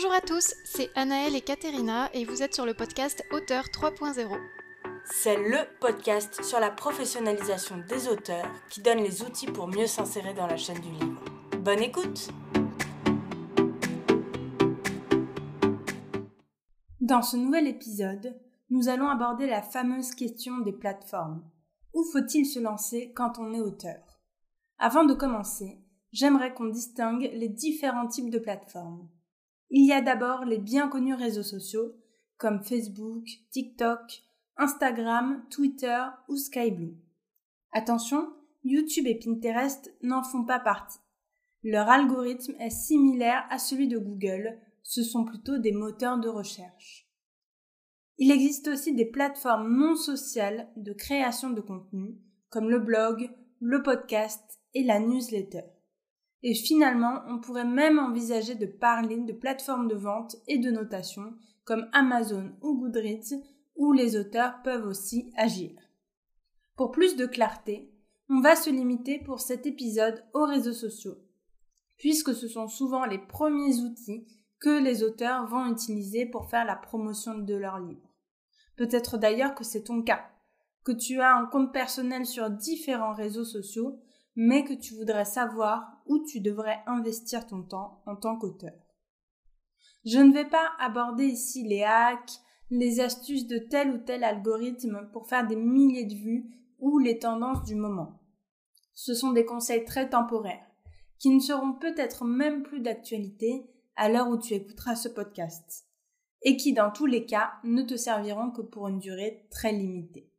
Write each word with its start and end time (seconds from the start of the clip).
Bonjour 0.00 0.14
à 0.14 0.20
tous, 0.20 0.54
c'est 0.64 0.90
Anaëlle 0.94 1.34
et 1.34 1.40
Katerina 1.40 2.08
et 2.14 2.24
vous 2.24 2.44
êtes 2.44 2.54
sur 2.54 2.64
le 2.64 2.72
podcast 2.72 3.24
Auteur 3.32 3.64
3.0. 3.64 4.28
C'est 5.04 5.36
le 5.36 5.58
podcast 5.80 6.44
sur 6.44 6.60
la 6.60 6.70
professionnalisation 6.70 7.78
des 7.78 8.06
auteurs 8.06 8.48
qui 8.70 8.80
donne 8.80 9.00
les 9.00 9.24
outils 9.24 9.48
pour 9.48 9.66
mieux 9.66 9.88
s'insérer 9.88 10.34
dans 10.34 10.46
la 10.46 10.56
chaîne 10.56 10.78
du 10.78 10.92
livre. 10.92 11.24
Bonne 11.64 11.80
écoute 11.80 12.28
Dans 17.00 17.22
ce 17.22 17.36
nouvel 17.36 17.66
épisode, 17.66 18.40
nous 18.70 18.88
allons 18.88 19.08
aborder 19.08 19.48
la 19.48 19.62
fameuse 19.62 20.12
question 20.12 20.58
des 20.58 20.74
plateformes. 20.74 21.42
Où 21.92 22.04
faut-il 22.12 22.46
se 22.46 22.60
lancer 22.60 23.12
quand 23.16 23.40
on 23.40 23.52
est 23.52 23.60
auteur? 23.60 24.20
Avant 24.78 25.02
de 25.02 25.14
commencer, 25.14 25.80
j'aimerais 26.12 26.54
qu'on 26.54 26.68
distingue 26.68 27.28
les 27.34 27.48
différents 27.48 28.06
types 28.06 28.30
de 28.30 28.38
plateformes. 28.38 29.08
Il 29.70 29.86
y 29.86 29.92
a 29.92 30.00
d'abord 30.00 30.44
les 30.44 30.58
bien 30.58 30.88
connus 30.88 31.14
réseaux 31.14 31.42
sociaux 31.42 31.94
comme 32.38 32.62
Facebook, 32.62 33.26
TikTok, 33.50 34.22
Instagram, 34.56 35.44
Twitter 35.50 36.04
ou 36.28 36.36
Skyblue. 36.36 36.96
Attention, 37.72 38.32
YouTube 38.64 39.06
et 39.06 39.18
Pinterest 39.18 39.92
n'en 40.02 40.22
font 40.22 40.44
pas 40.44 40.60
partie. 40.60 40.98
Leur 41.62 41.88
algorithme 41.88 42.54
est 42.60 42.70
similaire 42.70 43.44
à 43.50 43.58
celui 43.58 43.88
de 43.88 43.98
Google, 43.98 44.58
ce 44.82 45.02
sont 45.02 45.24
plutôt 45.24 45.58
des 45.58 45.72
moteurs 45.72 46.18
de 46.18 46.28
recherche. 46.28 47.08
Il 48.16 48.30
existe 48.30 48.68
aussi 48.68 48.94
des 48.94 49.04
plateformes 49.04 49.76
non 49.76 49.94
sociales 49.94 50.68
de 50.76 50.92
création 50.92 51.50
de 51.50 51.60
contenu, 51.60 52.16
comme 52.48 52.70
le 52.70 52.78
blog, 52.78 53.30
le 53.60 53.82
podcast 53.82 54.60
et 54.74 54.82
la 54.82 54.98
newsletter. 54.98 55.64
Et 56.42 56.54
finalement, 56.54 57.22
on 57.26 57.40
pourrait 57.40 57.64
même 57.64 57.98
envisager 57.98 58.54
de 58.54 58.66
parler 58.66 59.18
de 59.18 59.32
plateformes 59.32 59.88
de 59.88 59.96
vente 59.96 60.36
et 60.46 60.58
de 60.58 60.70
notation 60.70 61.34
comme 61.64 61.88
Amazon 61.92 62.52
ou 62.62 62.78
Goodreads 62.78 63.36
où 63.76 63.92
les 63.92 64.16
auteurs 64.16 64.62
peuvent 64.62 64.86
aussi 64.86 65.32
agir. 65.36 65.70
Pour 66.76 66.90
plus 66.90 67.16
de 67.16 67.26
clarté, 67.26 67.92
on 68.28 68.40
va 68.40 68.56
se 68.56 68.70
limiter 68.70 69.18
pour 69.18 69.40
cet 69.40 69.66
épisode 69.66 70.24
aux 70.34 70.44
réseaux 70.44 70.72
sociaux, 70.72 71.16
puisque 71.96 72.34
ce 72.34 72.46
sont 72.46 72.68
souvent 72.68 73.04
les 73.04 73.18
premiers 73.18 73.78
outils 73.80 74.26
que 74.60 74.82
les 74.82 75.02
auteurs 75.02 75.46
vont 75.46 75.66
utiliser 75.66 76.26
pour 76.26 76.50
faire 76.50 76.64
la 76.64 76.76
promotion 76.76 77.38
de 77.38 77.54
leur 77.54 77.78
livre. 77.78 78.08
Peut-être 78.76 79.18
d'ailleurs 79.18 79.54
que 79.54 79.64
c'est 79.64 79.84
ton 79.84 80.02
cas, 80.02 80.28
que 80.84 80.92
tu 80.92 81.20
as 81.20 81.36
un 81.36 81.46
compte 81.46 81.72
personnel 81.72 82.26
sur 82.26 82.50
différents 82.50 83.14
réseaux 83.14 83.44
sociaux 83.44 84.00
mais 84.40 84.62
que 84.62 84.72
tu 84.72 84.94
voudrais 84.94 85.24
savoir 85.24 86.00
où 86.06 86.24
tu 86.24 86.38
devrais 86.38 86.78
investir 86.86 87.44
ton 87.44 87.64
temps 87.64 88.04
en 88.06 88.14
tant 88.14 88.38
qu'auteur. 88.38 88.72
Je 90.04 90.20
ne 90.20 90.32
vais 90.32 90.48
pas 90.48 90.70
aborder 90.78 91.24
ici 91.24 91.64
les 91.64 91.82
hacks, 91.82 92.38
les 92.70 93.00
astuces 93.00 93.48
de 93.48 93.58
tel 93.58 93.90
ou 93.90 93.98
tel 93.98 94.22
algorithme 94.22 95.10
pour 95.12 95.26
faire 95.28 95.44
des 95.44 95.56
milliers 95.56 96.04
de 96.04 96.14
vues 96.14 96.54
ou 96.78 97.00
les 97.00 97.18
tendances 97.18 97.64
du 97.64 97.74
moment. 97.74 98.22
Ce 98.94 99.12
sont 99.12 99.32
des 99.32 99.44
conseils 99.44 99.84
très 99.84 100.08
temporaires, 100.08 100.70
qui 101.18 101.30
ne 101.30 101.40
seront 101.40 101.72
peut-être 101.72 102.24
même 102.24 102.62
plus 102.62 102.78
d'actualité 102.80 103.68
à 103.96 104.08
l'heure 104.08 104.28
où 104.28 104.38
tu 104.38 104.54
écouteras 104.54 104.94
ce 104.94 105.08
podcast, 105.08 105.84
et 106.42 106.56
qui 106.56 106.74
dans 106.74 106.92
tous 106.92 107.06
les 107.06 107.26
cas 107.26 107.54
ne 107.64 107.82
te 107.82 107.96
serviront 107.96 108.52
que 108.52 108.62
pour 108.62 108.86
une 108.86 109.00
durée 109.00 109.48
très 109.50 109.72
limitée. 109.72 110.32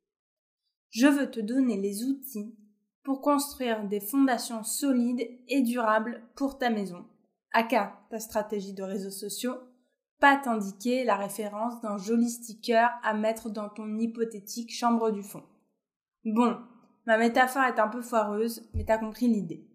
Je 0.89 1.07
veux 1.07 1.29
te 1.29 1.41
donner 1.41 1.75
les 1.75 2.05
outils 2.05 2.55
pour 3.03 3.21
construire 3.21 3.87
des 3.87 3.99
fondations 3.99 4.63
solides 4.63 5.27
et 5.47 5.61
durables 5.61 6.21
pour 6.35 6.57
ta 6.57 6.69
maison. 6.69 7.05
Aka, 7.51 7.99
ta 8.09 8.19
stratégie 8.19 8.73
de 8.73 8.83
réseaux 8.83 9.09
sociaux, 9.09 9.55
pas 10.19 10.37
t'indiquer 10.37 11.03
la 11.03 11.15
référence 11.15 11.81
d'un 11.81 11.97
joli 11.97 12.29
sticker 12.29 12.89
à 13.03 13.13
mettre 13.13 13.49
dans 13.49 13.69
ton 13.69 13.97
hypothétique 13.97 14.73
chambre 14.73 15.11
du 15.11 15.23
fond. 15.23 15.43
Bon, 16.25 16.57
ma 17.05 17.17
métaphore 17.17 17.63
est 17.63 17.79
un 17.79 17.87
peu 17.87 18.01
foireuse, 18.01 18.69
mais 18.73 18.83
t'as 18.83 18.97
compris 18.97 19.27
l'idée. 19.27 19.65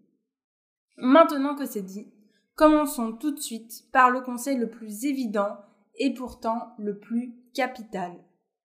Maintenant 0.97 1.55
que 1.55 1.65
c'est 1.65 1.81
dit, 1.81 2.13
commençons 2.55 3.13
tout 3.13 3.31
de 3.31 3.39
suite 3.39 3.91
par 3.91 4.11
le 4.11 4.21
conseil 4.21 4.57
le 4.57 4.69
plus 4.69 5.05
évident 5.05 5.57
et 5.95 6.13
pourtant 6.13 6.73
le 6.77 6.99
plus 6.99 7.35
capital. 7.53 8.13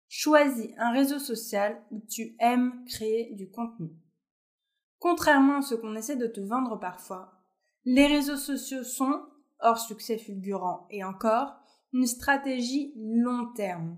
Choisis 0.08 0.70
un 0.78 0.92
réseau 0.92 1.18
social 1.18 1.80
où 1.90 2.00
tu 2.08 2.34
aimes 2.40 2.82
créer 2.86 3.34
du 3.34 3.50
contenu. 3.50 3.90
Contrairement 4.98 5.58
à 5.58 5.62
ce 5.62 5.74
qu'on 5.74 5.94
essaie 5.94 6.16
de 6.16 6.26
te 6.26 6.40
vendre 6.40 6.78
parfois, 6.78 7.32
les 7.84 8.06
réseaux 8.06 8.36
sociaux 8.36 8.84
sont, 8.84 9.22
hors 9.60 9.78
succès 9.78 10.18
fulgurant 10.18 10.86
et 10.90 11.04
encore, 11.04 11.54
une 11.92 12.06
stratégie 12.06 12.92
long 12.96 13.52
terme. 13.54 13.96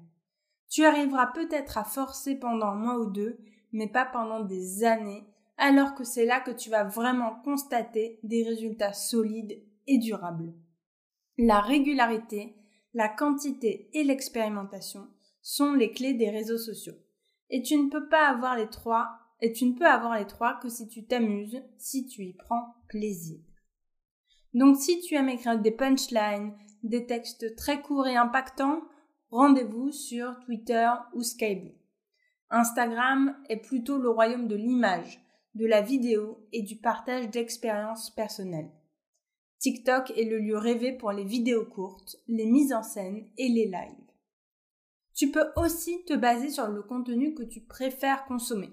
Tu 0.68 0.84
arriveras 0.84 1.26
peut-être 1.28 1.78
à 1.78 1.84
forcer 1.84 2.36
pendant 2.36 2.68
un 2.68 2.76
mois 2.76 2.98
ou 2.98 3.10
deux, 3.10 3.38
mais 3.72 3.88
pas 3.88 4.04
pendant 4.04 4.40
des 4.40 4.84
années, 4.84 5.26
alors 5.56 5.94
que 5.94 6.04
c'est 6.04 6.24
là 6.24 6.40
que 6.40 6.50
tu 6.50 6.70
vas 6.70 6.84
vraiment 6.84 7.40
constater 7.44 8.20
des 8.22 8.44
résultats 8.44 8.92
solides 8.92 9.62
et 9.86 9.98
durables. 9.98 10.54
La 11.38 11.60
régularité, 11.60 12.56
la 12.94 13.08
quantité 13.08 13.90
et 13.92 14.04
l'expérimentation 14.04 15.08
sont 15.42 15.72
les 15.72 15.92
clés 15.92 16.14
des 16.14 16.30
réseaux 16.30 16.58
sociaux. 16.58 16.96
Et 17.48 17.62
tu 17.62 17.76
ne 17.76 17.90
peux 17.90 18.08
pas 18.08 18.28
avoir 18.28 18.56
les 18.56 18.68
trois 18.68 19.08
et 19.40 19.52
tu 19.52 19.66
ne 19.66 19.74
peux 19.74 19.86
avoir 19.86 20.18
les 20.18 20.26
trois 20.26 20.58
que 20.60 20.68
si 20.68 20.88
tu 20.88 21.06
t'amuses, 21.06 21.62
si 21.78 22.06
tu 22.06 22.24
y 22.24 22.32
prends 22.34 22.74
plaisir. 22.88 23.40
Donc 24.54 24.76
si 24.76 25.00
tu 25.00 25.14
aimes 25.14 25.28
écrire 25.28 25.58
des 25.58 25.70
punchlines, 25.70 26.54
des 26.82 27.06
textes 27.06 27.56
très 27.56 27.80
courts 27.80 28.06
et 28.06 28.16
impactants, 28.16 28.82
rendez-vous 29.30 29.92
sur 29.92 30.38
Twitter 30.44 30.88
ou 31.14 31.22
Skype. 31.22 31.74
Instagram 32.50 33.36
est 33.48 33.58
plutôt 33.58 33.98
le 33.98 34.10
royaume 34.10 34.48
de 34.48 34.56
l'image, 34.56 35.20
de 35.54 35.66
la 35.66 35.80
vidéo 35.80 36.46
et 36.52 36.62
du 36.62 36.76
partage 36.76 37.30
d'expériences 37.30 38.10
personnelles. 38.10 38.70
TikTok 39.60 40.10
est 40.16 40.24
le 40.24 40.38
lieu 40.38 40.56
rêvé 40.56 40.92
pour 40.92 41.12
les 41.12 41.24
vidéos 41.24 41.66
courtes, 41.66 42.16
les 42.28 42.46
mises 42.46 42.72
en 42.72 42.82
scène 42.82 43.28
et 43.36 43.48
les 43.48 43.66
lives. 43.66 44.10
Tu 45.14 45.30
peux 45.30 45.52
aussi 45.56 46.02
te 46.06 46.14
baser 46.14 46.48
sur 46.48 46.68
le 46.68 46.82
contenu 46.82 47.34
que 47.34 47.42
tu 47.42 47.60
préfères 47.60 48.24
consommer. 48.24 48.70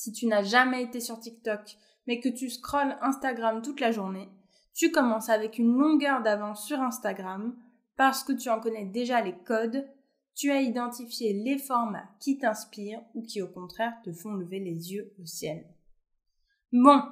Si 0.00 0.12
tu 0.12 0.26
n'as 0.26 0.42
jamais 0.42 0.82
été 0.82 0.98
sur 0.98 1.20
TikTok, 1.20 1.76
mais 2.06 2.20
que 2.20 2.30
tu 2.30 2.48
scrolles 2.48 2.96
Instagram 3.02 3.60
toute 3.60 3.80
la 3.80 3.92
journée, 3.92 4.30
tu 4.72 4.90
commences 4.90 5.28
avec 5.28 5.58
une 5.58 5.76
longueur 5.76 6.22
d'avance 6.22 6.64
sur 6.64 6.80
Instagram 6.80 7.54
parce 7.98 8.24
que 8.24 8.32
tu 8.32 8.48
en 8.48 8.60
connais 8.60 8.86
déjà 8.86 9.20
les 9.20 9.36
codes, 9.44 9.86
tu 10.34 10.50
as 10.52 10.62
identifié 10.62 11.34
les 11.34 11.58
formats 11.58 12.08
qui 12.18 12.38
t'inspirent 12.38 13.02
ou 13.12 13.20
qui 13.20 13.42
au 13.42 13.46
contraire 13.46 13.92
te 14.02 14.10
font 14.10 14.32
lever 14.32 14.58
les 14.58 14.94
yeux 14.94 15.12
au 15.20 15.26
ciel. 15.26 15.66
Bon, 16.72 17.02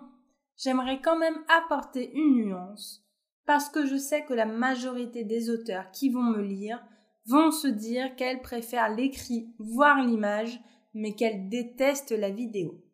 j'aimerais 0.56 1.02
quand 1.02 1.18
même 1.18 1.44
apporter 1.58 2.10
une 2.14 2.36
nuance 2.36 3.04
parce 3.44 3.68
que 3.68 3.84
je 3.84 3.98
sais 3.98 4.24
que 4.24 4.32
la 4.32 4.46
majorité 4.46 5.24
des 5.24 5.50
auteurs 5.50 5.90
qui 5.90 6.08
vont 6.08 6.22
me 6.22 6.40
lire 6.40 6.82
vont 7.26 7.50
se 7.50 7.68
dire 7.68 8.16
qu'elles 8.16 8.40
préfèrent 8.40 8.88
l'écrit, 8.88 9.52
voire 9.58 10.02
l'image, 10.02 10.58
mais 10.98 11.14
qu'elle 11.14 11.48
déteste 11.48 12.10
la 12.10 12.30
vidéo. 12.30 12.84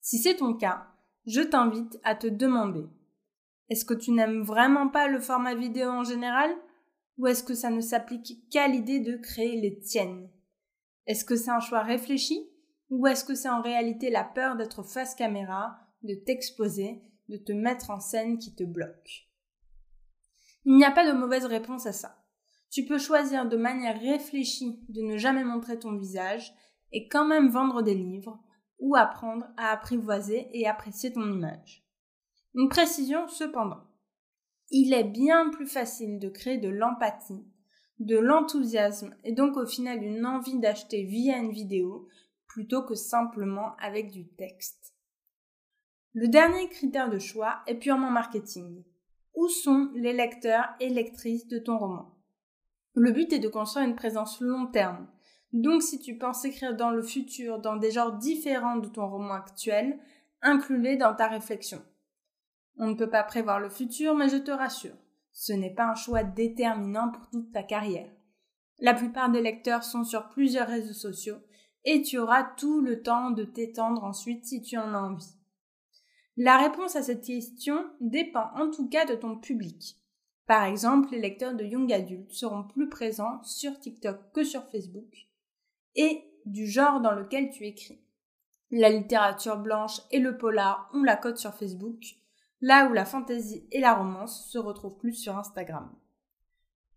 Si 0.00 0.18
c'est 0.18 0.36
ton 0.36 0.54
cas, 0.54 0.88
je 1.24 1.40
t'invite 1.40 2.00
à 2.02 2.16
te 2.16 2.26
demander 2.26 2.84
est-ce 3.68 3.84
que 3.84 3.94
tu 3.94 4.10
n'aimes 4.10 4.42
vraiment 4.42 4.88
pas 4.88 5.06
le 5.06 5.20
format 5.20 5.54
vidéo 5.54 5.88
en 5.88 6.02
général 6.02 6.50
ou 7.18 7.28
est-ce 7.28 7.44
que 7.44 7.54
ça 7.54 7.70
ne 7.70 7.80
s'applique 7.80 8.48
qu'à 8.50 8.66
l'idée 8.66 8.98
de 8.98 9.16
créer 9.16 9.60
les 9.60 9.78
tiennes? 9.78 10.28
Est-ce 11.06 11.24
que 11.24 11.36
c'est 11.36 11.52
un 11.52 11.60
choix 11.60 11.82
réfléchi 11.82 12.50
ou 12.90 13.06
est-ce 13.06 13.24
que 13.24 13.36
c'est 13.36 13.48
en 13.48 13.62
réalité 13.62 14.10
la 14.10 14.24
peur 14.24 14.56
d'être 14.56 14.82
face 14.82 15.14
caméra, 15.14 15.78
de 16.02 16.14
t'exposer, 16.14 17.02
de 17.28 17.36
te 17.36 17.52
mettre 17.52 17.90
en 17.90 18.00
scène 18.00 18.38
qui 18.38 18.54
te 18.56 18.64
bloque? 18.64 19.28
Il 20.64 20.76
n'y 20.76 20.84
a 20.84 20.90
pas 20.90 21.06
de 21.06 21.16
mauvaise 21.16 21.46
réponse 21.46 21.86
à 21.86 21.92
ça. 21.92 22.18
Tu 22.70 22.84
peux 22.84 22.98
choisir 22.98 23.48
de 23.48 23.56
manière 23.56 24.00
réfléchie 24.00 24.84
de 24.88 25.02
ne 25.02 25.16
jamais 25.18 25.44
montrer 25.44 25.78
ton 25.78 25.96
visage 25.96 26.52
et 26.92 27.08
quand 27.08 27.26
même 27.26 27.48
vendre 27.48 27.82
des 27.82 27.94
livres 27.94 28.38
ou 28.78 28.96
apprendre 28.96 29.46
à 29.56 29.70
apprivoiser 29.70 30.48
et 30.52 30.66
apprécier 30.66 31.12
ton 31.12 31.32
image. 31.32 31.84
Une 32.54 32.68
précision 32.68 33.28
cependant. 33.28 33.84
Il 34.70 34.92
est 34.92 35.04
bien 35.04 35.50
plus 35.50 35.66
facile 35.66 36.18
de 36.18 36.28
créer 36.28 36.58
de 36.58 36.68
l'empathie, 36.68 37.46
de 37.98 38.18
l'enthousiasme 38.18 39.14
et 39.24 39.32
donc 39.32 39.56
au 39.56 39.66
final 39.66 40.02
une 40.02 40.26
envie 40.26 40.58
d'acheter 40.58 41.04
via 41.04 41.38
une 41.38 41.52
vidéo 41.52 42.08
plutôt 42.46 42.82
que 42.82 42.94
simplement 42.94 43.76
avec 43.76 44.10
du 44.10 44.28
texte. 44.28 44.94
Le 46.14 46.28
dernier 46.28 46.68
critère 46.68 47.08
de 47.08 47.18
choix 47.18 47.62
est 47.66 47.76
purement 47.76 48.10
marketing. 48.10 48.84
Où 49.34 49.48
sont 49.48 49.90
les 49.94 50.12
lecteurs 50.12 50.68
et 50.78 50.90
lectrices 50.90 51.46
de 51.48 51.58
ton 51.58 51.78
roman? 51.78 52.18
Le 52.94 53.12
but 53.12 53.32
est 53.32 53.38
de 53.38 53.48
construire 53.48 53.86
une 53.86 53.96
présence 53.96 54.40
long 54.42 54.66
terme, 54.66 55.08
donc 55.52 55.82
si 55.82 55.98
tu 55.98 56.16
penses 56.16 56.44
écrire 56.44 56.74
dans 56.76 56.90
le 56.90 57.02
futur 57.02 57.58
dans 57.58 57.76
des 57.76 57.90
genres 57.90 58.12
différents 58.12 58.76
de 58.76 58.88
ton 58.88 59.06
roman 59.08 59.34
actuel, 59.34 59.98
inclus-les 60.40 60.96
dans 60.96 61.14
ta 61.14 61.28
réflexion. 61.28 61.82
On 62.78 62.88
ne 62.88 62.94
peut 62.94 63.10
pas 63.10 63.22
prévoir 63.22 63.60
le 63.60 63.68
futur, 63.68 64.14
mais 64.14 64.30
je 64.30 64.38
te 64.38 64.50
rassure. 64.50 64.96
Ce 65.32 65.52
n'est 65.52 65.74
pas 65.74 65.86
un 65.86 65.94
choix 65.94 66.24
déterminant 66.24 67.10
pour 67.10 67.28
toute 67.28 67.52
ta 67.52 67.62
carrière. 67.62 68.10
La 68.78 68.94
plupart 68.94 69.30
des 69.30 69.42
lecteurs 69.42 69.84
sont 69.84 70.04
sur 70.04 70.28
plusieurs 70.30 70.68
réseaux 70.68 70.94
sociaux 70.94 71.38
et 71.84 72.02
tu 72.02 72.18
auras 72.18 72.44
tout 72.56 72.80
le 72.80 73.02
temps 73.02 73.30
de 73.30 73.44
t'étendre 73.44 74.04
ensuite 74.04 74.46
si 74.46 74.62
tu 74.62 74.78
en 74.78 74.94
as 74.94 75.02
envie. 75.02 75.36
La 76.36 76.56
réponse 76.56 76.96
à 76.96 77.02
cette 77.02 77.24
question 77.24 77.84
dépend 78.00 78.50
en 78.54 78.70
tout 78.70 78.88
cas 78.88 79.04
de 79.04 79.14
ton 79.14 79.36
public. 79.36 79.98
Par 80.46 80.64
exemple, 80.64 81.10
les 81.12 81.20
lecteurs 81.20 81.54
de 81.54 81.64
Young 81.64 81.92
Adult 81.92 82.30
seront 82.30 82.64
plus 82.64 82.88
présents 82.88 83.42
sur 83.42 83.78
TikTok 83.78 84.32
que 84.32 84.44
sur 84.44 84.64
Facebook 84.70 85.28
et 85.96 86.24
du 86.46 86.66
genre 86.66 87.00
dans 87.00 87.12
lequel 87.12 87.50
tu 87.50 87.66
écris. 87.66 88.00
La 88.70 88.88
littérature 88.88 89.58
blanche 89.58 90.00
et 90.10 90.18
le 90.18 90.38
polar 90.38 90.90
ont 90.94 91.02
la 91.02 91.16
cote 91.16 91.36
sur 91.36 91.54
Facebook, 91.54 92.02
là 92.60 92.88
où 92.88 92.92
la 92.92 93.04
fantaisie 93.04 93.66
et 93.70 93.80
la 93.80 93.94
romance 93.94 94.50
se 94.50 94.58
retrouvent 94.58 94.96
plus 94.96 95.14
sur 95.14 95.36
Instagram. 95.36 95.94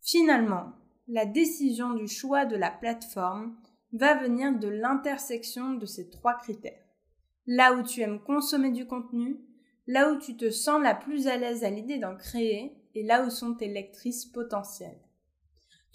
Finalement, 0.02 0.74
la 1.08 1.26
décision 1.26 1.94
du 1.94 2.08
choix 2.08 2.46
de 2.46 2.56
la 2.56 2.72
plateforme 2.72 3.56
va 3.92 4.16
venir 4.16 4.58
de 4.58 4.68
l'intersection 4.68 5.74
de 5.74 5.86
ces 5.86 6.10
trois 6.10 6.36
critères. 6.36 6.84
Là 7.46 7.74
où 7.74 7.84
tu 7.84 8.02
aimes 8.02 8.22
consommer 8.22 8.72
du 8.72 8.88
contenu, 8.88 9.40
là 9.88 10.12
où 10.12 10.18
tu 10.18 10.36
te 10.36 10.50
sens 10.50 10.82
la 10.82 10.96
plus 10.96 11.28
à 11.28 11.38
l'aise 11.38 11.64
à 11.64 11.70
l'idée 11.70 11.98
d'en 11.98 12.16
créer 12.16 12.76
et 12.96 13.04
là 13.04 13.24
où 13.26 13.30
sont 13.30 13.54
tes 13.54 13.68
lectrices 13.68 14.26
potentielles. 14.26 15.00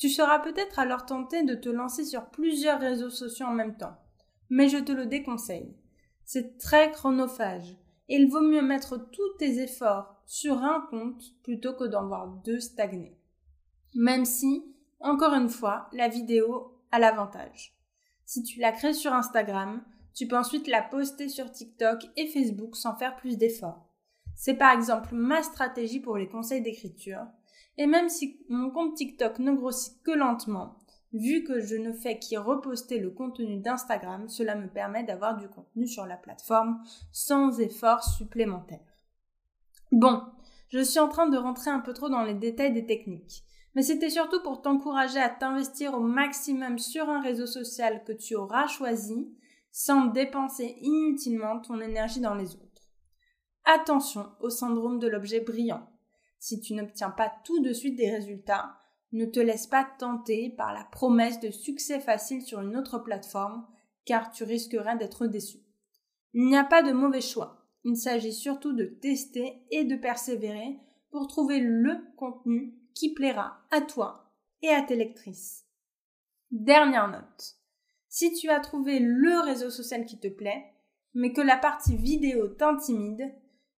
Tu 0.00 0.08
seras 0.08 0.38
peut-être 0.38 0.78
alors 0.78 1.04
tenté 1.04 1.42
de 1.42 1.54
te 1.54 1.68
lancer 1.68 2.06
sur 2.06 2.30
plusieurs 2.30 2.80
réseaux 2.80 3.10
sociaux 3.10 3.44
en 3.44 3.52
même 3.52 3.76
temps, 3.76 3.98
mais 4.48 4.70
je 4.70 4.78
te 4.78 4.92
le 4.92 5.04
déconseille. 5.04 5.76
C'est 6.24 6.56
très 6.56 6.90
chronophage 6.90 7.76
et 8.08 8.16
il 8.16 8.30
vaut 8.30 8.40
mieux 8.40 8.62
mettre 8.62 8.96
tous 8.96 9.36
tes 9.38 9.58
efforts 9.58 10.22
sur 10.24 10.62
un 10.62 10.86
compte 10.88 11.22
plutôt 11.42 11.74
que 11.74 11.84
d'en 11.84 12.06
voir 12.06 12.28
deux 12.28 12.60
stagner. 12.60 13.14
Même 13.94 14.24
si, 14.24 14.74
encore 15.00 15.34
une 15.34 15.50
fois, 15.50 15.90
la 15.92 16.08
vidéo 16.08 16.80
a 16.92 16.98
l'avantage. 16.98 17.76
Si 18.24 18.42
tu 18.42 18.58
la 18.58 18.72
crées 18.72 18.94
sur 18.94 19.12
Instagram, 19.12 19.84
tu 20.14 20.26
peux 20.26 20.38
ensuite 20.38 20.66
la 20.66 20.80
poster 20.80 21.28
sur 21.28 21.52
TikTok 21.52 22.06
et 22.16 22.26
Facebook 22.26 22.74
sans 22.74 22.96
faire 22.96 23.16
plus 23.16 23.36
d'efforts. 23.36 23.86
C'est 24.34 24.54
par 24.54 24.72
exemple 24.72 25.14
ma 25.14 25.42
stratégie 25.42 26.00
pour 26.00 26.16
les 26.16 26.28
conseils 26.28 26.62
d'écriture. 26.62 27.26
Et 27.78 27.86
même 27.86 28.08
si 28.08 28.40
mon 28.48 28.70
compte 28.70 28.96
TikTok 28.96 29.38
ne 29.38 29.52
grossit 29.52 30.02
que 30.02 30.10
lentement, 30.10 30.76
vu 31.12 31.44
que 31.44 31.60
je 31.60 31.76
ne 31.76 31.92
fais 31.92 32.18
qu'y 32.18 32.36
reposter 32.36 32.98
le 32.98 33.10
contenu 33.10 33.58
d'Instagram, 33.58 34.28
cela 34.28 34.54
me 34.54 34.68
permet 34.68 35.04
d'avoir 35.04 35.36
du 35.36 35.48
contenu 35.48 35.86
sur 35.86 36.06
la 36.06 36.16
plateforme 36.16 36.82
sans 37.12 37.60
effort 37.60 38.02
supplémentaire. 38.04 38.80
Bon, 39.92 40.22
je 40.68 40.80
suis 40.80 41.00
en 41.00 41.08
train 41.08 41.28
de 41.28 41.36
rentrer 41.36 41.70
un 41.70 41.80
peu 41.80 41.92
trop 41.92 42.08
dans 42.08 42.22
les 42.22 42.34
détails 42.34 42.72
des 42.72 42.86
techniques 42.86 43.44
mais 43.74 43.82
c'était 43.82 44.10
surtout 44.10 44.42
pour 44.42 44.62
t'encourager 44.62 45.20
à 45.20 45.28
t'investir 45.28 45.94
au 45.94 46.00
maximum 46.00 46.78
sur 46.78 47.08
un 47.08 47.20
réseau 47.20 47.46
social 47.46 48.02
que 48.04 48.12
tu 48.12 48.34
auras 48.34 48.66
choisi 48.66 49.32
sans 49.70 50.06
dépenser 50.06 50.76
inutilement 50.80 51.60
ton 51.60 51.80
énergie 51.80 52.20
dans 52.20 52.34
les 52.34 52.56
autres. 52.56 52.66
Attention 53.64 54.32
au 54.40 54.50
syndrome 54.50 54.98
de 54.98 55.06
l'objet 55.06 55.40
brillant. 55.40 55.88
Si 56.40 56.58
tu 56.58 56.74
n'obtiens 56.74 57.10
pas 57.10 57.32
tout 57.44 57.62
de 57.62 57.72
suite 57.72 57.96
des 57.96 58.10
résultats, 58.10 58.76
ne 59.12 59.26
te 59.26 59.38
laisse 59.38 59.66
pas 59.66 59.88
tenter 59.98 60.50
par 60.56 60.72
la 60.72 60.84
promesse 60.84 61.38
de 61.38 61.50
succès 61.50 62.00
facile 62.00 62.42
sur 62.42 62.60
une 62.60 62.76
autre 62.76 62.98
plateforme, 62.98 63.66
car 64.06 64.32
tu 64.32 64.44
risquerais 64.44 64.96
d'être 64.96 65.26
déçu. 65.26 65.58
Il 66.32 66.46
n'y 66.46 66.56
a 66.56 66.64
pas 66.64 66.82
de 66.82 66.92
mauvais 66.92 67.20
choix. 67.20 67.66
Il 67.84 67.96
s'agit 67.96 68.32
surtout 68.32 68.72
de 68.72 68.84
tester 68.84 69.62
et 69.70 69.84
de 69.84 69.96
persévérer 69.96 70.78
pour 71.10 71.28
trouver 71.28 71.60
le 71.60 71.98
contenu 72.16 72.74
qui 72.94 73.12
plaira 73.12 73.60
à 73.70 73.82
toi 73.82 74.32
et 74.62 74.68
à 74.68 74.82
tes 74.82 74.96
lectrices. 74.96 75.66
Dernière 76.50 77.08
note. 77.08 77.56
Si 78.08 78.32
tu 78.32 78.48
as 78.48 78.60
trouvé 78.60 78.98
le 78.98 79.40
réseau 79.44 79.70
social 79.70 80.06
qui 80.06 80.18
te 80.18 80.28
plaît, 80.28 80.64
mais 81.14 81.32
que 81.32 81.40
la 81.40 81.56
partie 81.56 81.96
vidéo 81.96 82.48
t'intimide, 82.48 83.34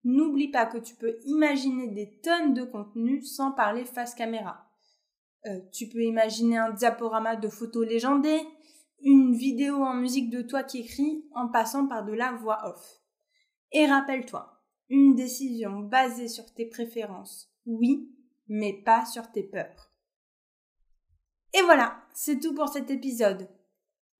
n'oublie 0.04 0.50
pas 0.50 0.66
que 0.66 0.78
tu 0.78 0.94
peux 0.94 1.18
imaginer 1.24 1.88
des 1.88 2.20
tonnes 2.22 2.54
de 2.54 2.64
contenus 2.64 3.30
sans 3.30 3.52
parler 3.52 3.84
face 3.84 4.14
caméra. 4.14 4.66
Euh, 5.46 5.60
tu 5.72 5.88
peux 5.88 6.02
imaginer 6.02 6.58
un 6.58 6.70
diaporama 6.70 7.36
de 7.36 7.48
photos 7.48 7.86
légendées, 7.86 8.40
une 9.02 9.34
vidéo 9.34 9.76
en 9.76 9.94
musique 9.94 10.30
de 10.30 10.42
toi 10.42 10.62
qui 10.62 10.80
écris 10.80 11.24
en 11.34 11.48
passant 11.48 11.86
par 11.86 12.04
de 12.04 12.12
la 12.12 12.32
voix 12.32 12.58
off. 12.68 13.00
Et 13.72 13.86
rappelle-toi, 13.86 14.60
une 14.88 15.14
décision 15.14 15.80
basée 15.80 16.28
sur 16.28 16.52
tes 16.52 16.66
préférences, 16.66 17.50
oui, 17.66 18.10
mais 18.48 18.82
pas 18.84 19.06
sur 19.06 19.30
tes 19.30 19.44
peurs. 19.44 19.92
Et 21.54 21.62
voilà, 21.62 22.02
c'est 22.14 22.38
tout 22.38 22.54
pour 22.54 22.68
cet 22.68 22.90
épisode. 22.90 23.48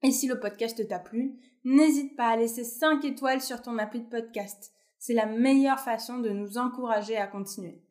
Et 0.03 0.13
si 0.13 0.27
le 0.27 0.41
podcast 0.41 0.87
t'a 0.89 0.99
plu, 0.99 1.39
n'hésite 1.65 2.17
pas 2.17 2.29
à 2.29 2.37
laisser 2.37 2.65
5 2.65 3.05
étoiles 3.05 3.43
sur 3.43 3.61
ton 3.61 3.79
appli 3.79 4.01
de 4.01 4.09
podcast. 4.09 4.73
C'est 5.01 5.15
la 5.15 5.25
meilleure 5.25 5.81
façon 5.81 6.19
de 6.19 6.29
nous 6.29 6.59
encourager 6.59 7.17
à 7.17 7.27
continuer. 7.27 7.83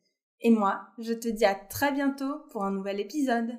Et 0.41 0.51
moi, 0.51 0.81
je 0.99 1.11
te 1.11 1.27
dis 1.27 1.43
à 1.43 1.55
très 1.55 1.91
bientôt 1.91 2.43
pour 2.51 2.63
un 2.63 2.71
nouvel 2.71 2.99
épisode. 2.99 3.57